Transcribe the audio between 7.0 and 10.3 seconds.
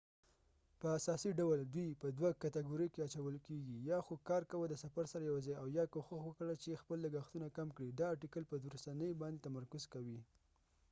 لګښتونه کم کړي دا ارټیکل په وروستنی باندي تمرکز کوي